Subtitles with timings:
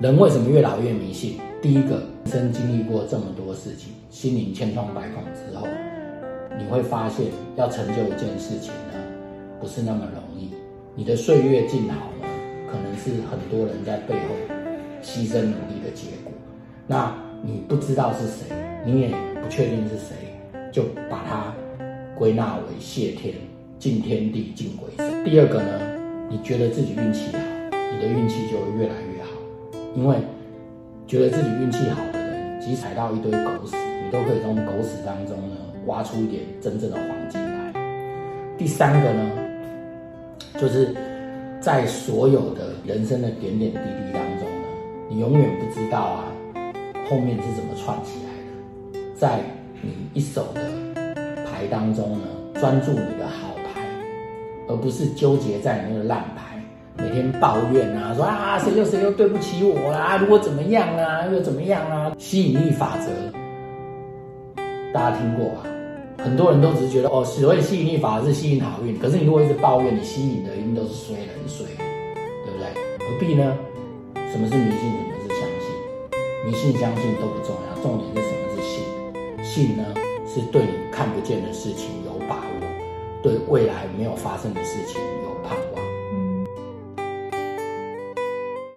[0.00, 1.34] 人为什么越老越迷信？
[1.60, 5.66] 第一个，人生经历过这么多事情，心灵千疮百孔之后，
[6.58, 8.98] 你会发现要成就一件事情呢，
[9.60, 10.54] 不是那么容易。
[10.94, 12.26] 你的岁月静好呢，
[12.66, 14.34] 可能是很多人在背后
[15.02, 16.32] 牺牲努力的结果。
[16.86, 17.14] 那
[17.44, 18.56] 你不知道是谁，
[18.86, 19.08] 你也
[19.42, 20.16] 不确定是谁，
[20.72, 21.54] 就把它
[22.16, 23.34] 归纳为谢天、
[23.78, 25.24] 敬天地、敬鬼神。
[25.26, 25.78] 第二个呢，
[26.30, 27.38] 你觉得自己运气好，
[27.92, 29.19] 你的运气就会越来越，
[29.94, 30.16] 因为
[31.06, 37.72] 觉得自己运气好的人，即使踩到一堆狗屎，你都可以从狗屎当中呢挖出一点真正的黄金来。
[38.56, 39.30] 第三个呢，
[40.60, 40.94] 就是
[41.60, 44.68] 在所有的人生的点点滴滴当中呢，
[45.08, 46.24] 你永远不知道啊。
[47.08, 49.00] 后面是怎么串起来的？
[49.16, 49.40] 在
[49.82, 50.60] 你一手的
[51.44, 52.24] 牌当中呢，
[52.60, 53.82] 专注你的好牌，
[54.68, 56.59] 而不是纠结在你那个烂牌，
[57.02, 62.12] 每天抱怨啊，说啊谁又谁又对不起我啦，如果怎么样啊，又怎么样啊？
[62.18, 63.10] 吸引力法则，
[64.92, 65.62] 大家听过吧？
[66.18, 71.64] 很多人都只是觉得哦，所谓吸引力法则是吸引好运，可是你如果一直抱怨，你吸引的一定都是衰人衰，
[72.44, 72.68] 对不对？
[72.98, 73.56] 何必呢？
[74.30, 74.90] 什么是迷信？
[74.90, 75.66] 什么是相信？
[76.44, 78.84] 迷信、相信都不重要，重点是什么是信？
[79.42, 79.84] 信呢，
[80.26, 82.66] 是对你看不见的事情有把握，
[83.22, 85.79] 对未来没有发生的事情有盼望。